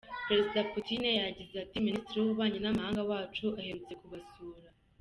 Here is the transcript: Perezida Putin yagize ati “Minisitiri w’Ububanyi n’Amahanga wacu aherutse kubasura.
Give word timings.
Perezida 0.27 0.59
Putin 0.73 1.01
yagize 1.23 1.55
ati 1.65 1.77
“Minisitiri 1.87 2.17
w’Ububanyi 2.19 2.59
n’Amahanga 2.61 3.01
wacu 3.09 3.45
aherutse 3.59 3.93
kubasura. 4.01 4.67